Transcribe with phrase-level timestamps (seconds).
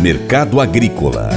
[0.00, 1.28] Mercado Agrícola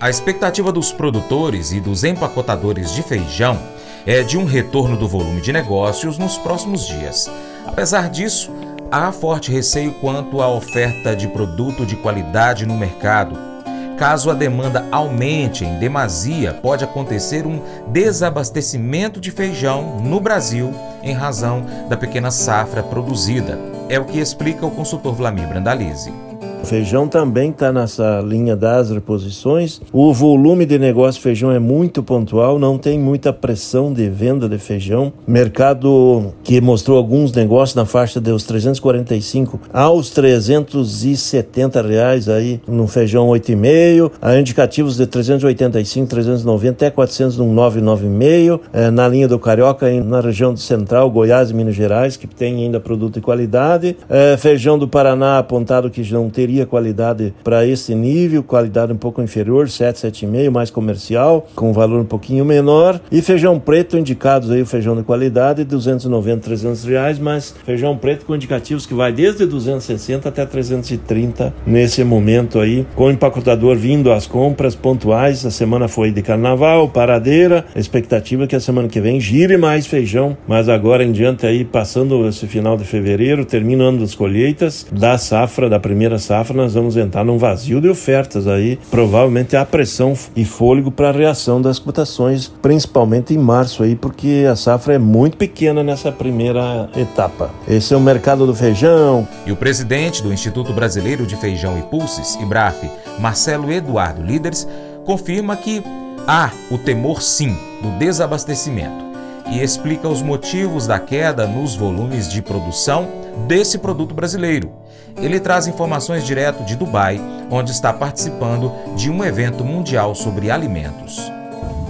[0.00, 3.58] A expectativa dos produtores e dos empacotadores de feijão
[4.06, 7.30] é de um retorno do volume de negócios nos próximos dias.
[7.66, 8.50] Apesar disso,
[8.90, 13.57] há forte receio quanto à oferta de produto de qualidade no mercado.
[13.98, 20.72] Caso a demanda aumente em demasia, pode acontecer um desabastecimento de feijão no Brasil
[21.02, 23.58] em razão da pequena safra produzida.
[23.88, 26.27] É o que explica o consultor Vlamir Brandalize.
[26.68, 29.80] Feijão também está nessa linha das reposições.
[29.90, 34.46] O volume de negócio de feijão é muito pontual, não tem muita pressão de venda
[34.46, 35.10] de feijão.
[35.26, 43.28] Mercado que mostrou alguns negócios na faixa dos 345 aos 370 reais aí no feijão
[43.28, 49.90] 8,5, a indicativos de 385, 390 até 400 no 995, é, na linha do Carioca
[50.04, 53.96] na região do Central, Goiás e Minas Gerais, que tem ainda produto de qualidade.
[54.06, 58.96] É, feijão do Paraná apontado que não teria teria qualidade para esse nível, qualidade um
[58.96, 63.00] pouco inferior, 7, 7,5, mais comercial, com valor um pouquinho menor.
[63.12, 68.24] E feijão preto indicados aí, o feijão de qualidade, 290, 300 reais, mas feijão preto
[68.24, 74.10] com indicativos que vai desde 260 até 330 nesse momento aí, com o empacotador vindo
[74.10, 75.44] às compras pontuais.
[75.46, 80.36] A semana foi de carnaval, paradeira, expectativa que a semana que vem gire mais feijão,
[80.46, 85.68] mas agora em diante aí, passando esse final de fevereiro, terminando as colheitas da safra,
[85.68, 90.14] da primeira safra safra nós vamos entrar num vazio de ofertas aí, provavelmente há pressão
[90.34, 94.98] e fôlego para a reação das cotações, principalmente em março aí, porque a safra é
[94.98, 97.50] muito pequena nessa primeira etapa.
[97.68, 99.28] Esse é o mercado do feijão.
[99.46, 104.66] E o presidente do Instituto Brasileiro de Feijão e Pulses, IBRAF, Marcelo Eduardo Líderes,
[105.04, 105.82] confirma que
[106.26, 109.07] há o temor sim do desabastecimento
[109.50, 113.08] e explica os motivos da queda nos volumes de produção
[113.46, 114.70] desse produto brasileiro.
[115.16, 121.20] Ele traz informações direto de Dubai, onde está participando de um evento mundial sobre alimentos.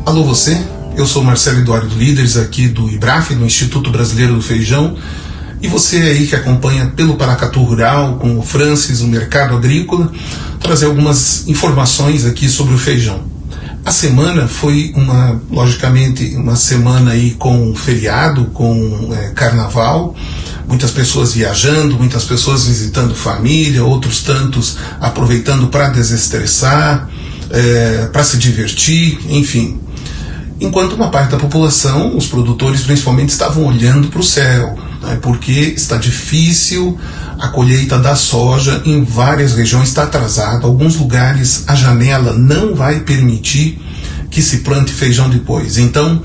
[0.07, 0.57] Alô você,
[0.97, 4.97] eu sou Marcelo Eduardo Líderes aqui do IBRAF, do Instituto Brasileiro do Feijão,
[5.61, 10.11] e você aí que acompanha pelo Paracatu Rural, com o Francis, o mercado agrícola,
[10.61, 13.38] trazer algumas informações aqui sobre o feijão.
[13.89, 20.15] A semana foi uma, logicamente, uma semana aí com feriado, com é, carnaval,
[20.69, 27.09] muitas pessoas viajando, muitas pessoas visitando família, outros tantos aproveitando para desestressar,
[27.49, 29.81] é, para se divertir, enfim.
[30.61, 35.75] Enquanto uma parte da população, os produtores principalmente, estavam olhando para o céu, né, porque
[35.77, 36.99] está difícil
[37.39, 40.67] a colheita da soja em várias regiões, está atrasada.
[40.67, 43.81] Alguns lugares a janela não vai permitir
[44.31, 45.79] que se plante feijão depois.
[45.79, 46.23] Então,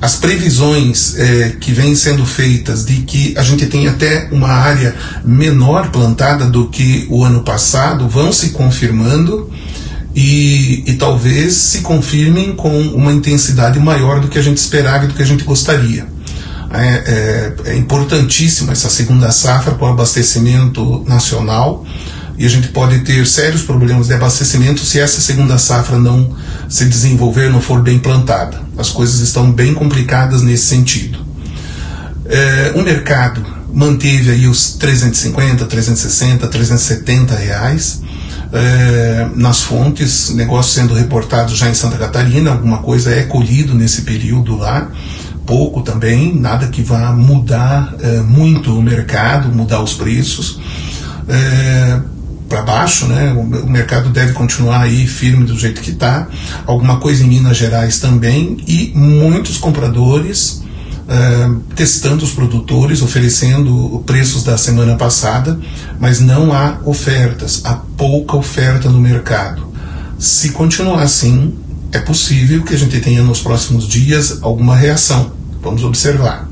[0.00, 4.94] as previsões é, que vêm sendo feitas de que a gente tem até uma área
[5.24, 9.50] menor plantada do que o ano passado vão se confirmando.
[10.14, 15.08] E, e, talvez se confirmem com uma intensidade maior do que a gente esperava e
[15.08, 16.06] do que a gente gostaria.
[16.78, 21.84] É, é, é importantíssima essa segunda safra para o abastecimento nacional
[22.38, 26.36] e a gente pode ter sérios problemas de abastecimento se essa segunda safra não
[26.68, 28.60] se desenvolver, não for bem plantada.
[28.76, 31.18] As coisas estão bem complicadas nesse sentido.
[32.26, 38.02] É, o mercado manteve aí os 350, 360, 370 reais
[38.52, 44.02] é, nas fontes, negócio sendo reportado já em Santa Catarina, alguma coisa é colhido nesse
[44.02, 44.90] período lá
[45.46, 50.60] pouco também, nada que vá mudar é, muito o mercado, mudar os preços.
[51.28, 52.00] É,
[52.48, 53.32] para baixo, né?
[53.32, 56.28] O, mercado deve continuar aí firme do jeito que está.
[56.64, 60.62] Alguma coisa em Minas Gerais também e muitos compradores
[61.08, 65.58] é, testando os produtores, oferecendo preços da semana passada,
[66.00, 69.66] mas não há ofertas, há pouca oferta no mercado.
[70.18, 71.54] Se continuar assim,
[71.92, 75.35] é possível que a gente tenha nos próximos dias alguma reação.
[75.66, 76.48] Vamos observar.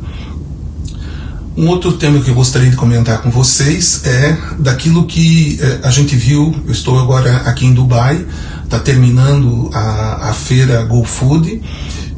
[1.57, 5.91] Um outro tema que eu gostaria de comentar com vocês é daquilo que eh, a
[5.91, 6.53] gente viu.
[6.67, 8.27] Eu estou agora aqui em Dubai,
[8.65, 11.63] está terminando a, a feira Go Food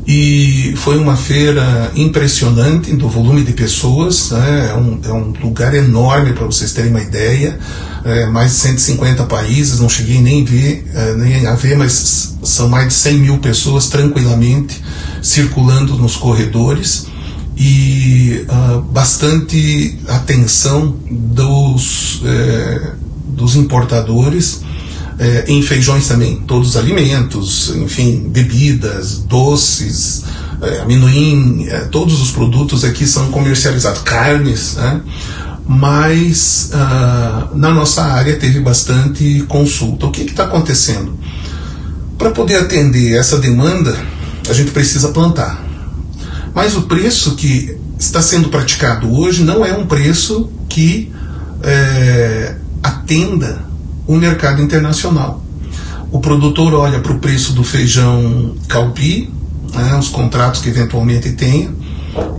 [0.07, 4.31] e foi uma feira impressionante do volume de pessoas.
[4.31, 4.71] Né?
[4.71, 7.59] É, um, é um lugar enorme para vocês terem uma ideia.
[8.05, 12.69] É, mais de 150 países, não cheguei nem, ver, é, nem a ver, mas são
[12.69, 14.81] mais de 100 mil pessoas tranquilamente
[15.21, 17.09] circulando nos corredores
[17.57, 22.93] e uh, bastante atenção dos, eh,
[23.29, 24.61] dos importadores
[25.19, 30.25] eh, em feijões também, todos os alimentos, enfim, bebidas, doces,
[30.63, 35.01] eh, amendoim, todos os produtos aqui são comercializados, carnes, né?
[35.69, 40.07] mas uh, na nossa área teve bastante consulta.
[40.07, 41.19] O que está acontecendo?
[42.17, 43.99] Para poder atender essa demanda,
[44.49, 45.65] a gente precisa plantar.
[46.55, 51.13] Mas o preço que está sendo praticado hoje não é um preço que
[51.63, 53.65] é, atenda
[54.07, 55.43] o mercado internacional.
[56.11, 59.31] O produtor olha para o preço do feijão calpi,
[59.75, 61.75] né, os contratos que eventualmente tenha,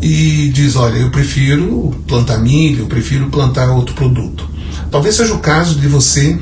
[0.01, 4.47] e diz: Olha, eu prefiro plantar milho, eu prefiro plantar outro produto.
[4.89, 6.39] Talvez seja o caso de você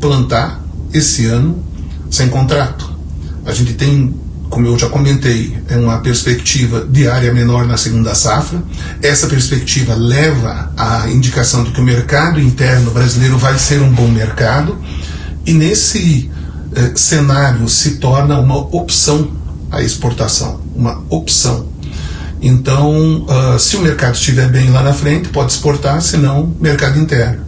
[0.00, 1.62] plantar esse ano
[2.10, 2.90] sem contrato.
[3.44, 4.14] A gente tem,
[4.52, 8.62] como eu já comentei, é uma perspectiva de área menor na segunda safra.
[9.00, 14.08] Essa perspectiva leva à indicação de que o mercado interno brasileiro vai ser um bom
[14.08, 14.78] mercado,
[15.46, 16.30] e nesse
[16.76, 19.30] eh, cenário se torna uma opção
[19.70, 21.72] a exportação, uma opção
[22.42, 27.44] então, uh, se o mercado estiver bem lá na frente, pode exportar, senão, mercado interno.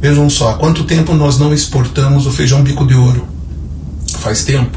[0.00, 3.24] Vejam só, há quanto tempo nós não exportamos o feijão bico de ouro?
[4.18, 4.76] Faz tempo.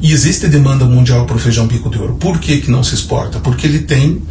[0.00, 2.14] E existe demanda mundial para o feijão bico de ouro.
[2.14, 3.38] Por que, que não se exporta?
[3.38, 4.22] Porque ele tem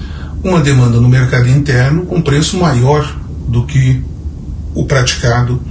[0.43, 4.03] uma demanda no mercado interno com preço maior do que
[4.73, 5.61] o praticado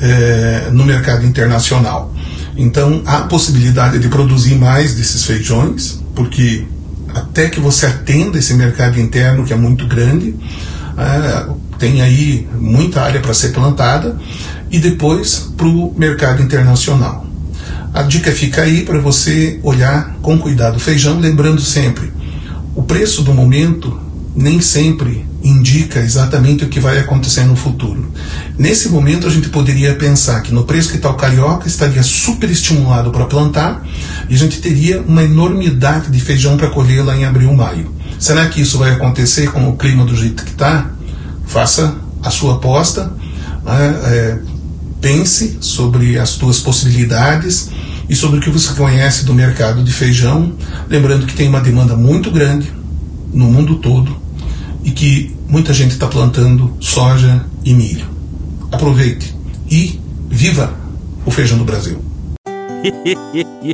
[0.00, 2.12] eh, no mercado internacional.
[2.56, 6.64] Então, há possibilidade de produzir mais desses feijões, porque
[7.14, 10.34] até que você atenda esse mercado interno que é muito grande,
[10.96, 11.46] é,
[11.78, 14.16] tem aí muita área para ser plantada,
[14.70, 17.26] e depois para o mercado internacional.
[17.94, 22.12] A dica fica aí para você olhar com cuidado o feijão, lembrando sempre,
[22.74, 24.00] o preço do momento
[24.34, 28.10] nem sempre indica exatamente o que vai acontecer no futuro.
[28.58, 32.50] Nesse momento, a gente poderia pensar que no preço que está o carioca estaria super
[32.50, 33.86] estimulado para plantar
[34.28, 37.94] e a gente teria uma enormidade de feijão para colher lá em abril, maio.
[38.18, 40.90] Será que isso vai acontecer com o clima do jeito que está?
[41.46, 41.94] Faça
[42.24, 43.12] a sua aposta,
[43.64, 44.00] né?
[44.04, 44.38] é,
[45.00, 47.70] pense sobre as suas possibilidades
[48.08, 50.52] e sobre o que você conhece do mercado de feijão,
[50.88, 52.72] lembrando que tem uma demanda muito grande
[53.32, 54.16] no mundo todo
[54.82, 58.06] e que muita gente está plantando soja e milho.
[58.70, 59.34] Aproveite
[59.70, 60.74] e viva
[61.24, 61.98] o feijão do Brasil.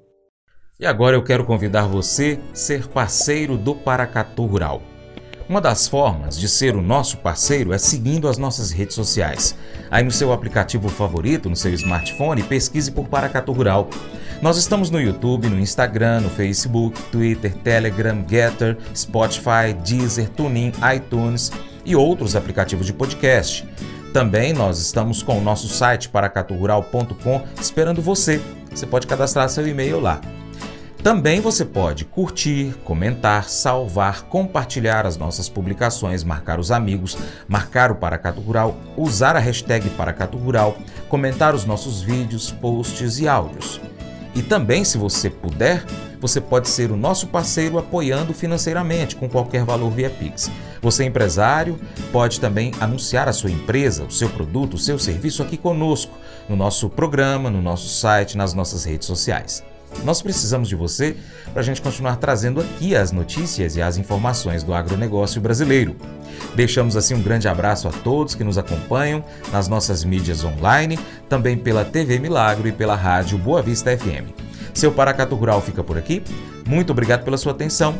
[0.81, 4.81] e agora eu quero convidar você a ser parceiro do Paracatu Rural.
[5.47, 9.55] Uma das formas de ser o nosso parceiro é seguindo as nossas redes sociais.
[9.91, 13.89] Aí no seu aplicativo favorito, no seu smartphone, pesquise por Paracatu Rural.
[14.41, 21.51] Nós estamos no YouTube, no Instagram, no Facebook, Twitter, Telegram, Getter, Spotify, Deezer, TuneIn, iTunes
[21.85, 23.67] e outros aplicativos de podcast.
[24.13, 28.41] Também nós estamos com o nosso site paracaturural.com esperando você.
[28.73, 30.19] Você pode cadastrar seu e-mail lá.
[31.03, 37.17] Também você pode curtir, comentar, salvar, compartilhar as nossas publicações, marcar os amigos,
[37.47, 40.77] marcar o Paracato Rural, usar a hashtag Paracato Rural,
[41.09, 43.81] comentar os nossos vídeos, posts e áudios.
[44.35, 45.83] E também, se você puder,
[46.19, 50.51] você pode ser o nosso parceiro apoiando financeiramente com qualquer valor via Pix.
[50.83, 51.79] Você, empresário,
[52.11, 56.15] pode também anunciar a sua empresa, o seu produto, o seu serviço aqui conosco,
[56.47, 59.63] no nosso programa, no nosso site, nas nossas redes sociais.
[60.03, 61.15] Nós precisamos de você
[61.51, 65.95] para a gente continuar trazendo aqui as notícias e as informações do agronegócio brasileiro.
[66.55, 71.57] Deixamos assim um grande abraço a todos que nos acompanham nas nossas mídias online, também
[71.57, 74.31] pela TV Milagro e pela rádio Boa Vista FM.
[74.73, 76.23] Seu Paracato Rural fica por aqui.
[76.65, 77.97] Muito obrigado pela sua atenção.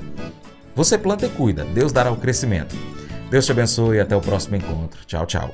[0.75, 2.75] Você planta e cuida, Deus dará o crescimento.
[3.29, 5.05] Deus te abençoe e até o próximo encontro.
[5.05, 5.53] Tchau, tchau.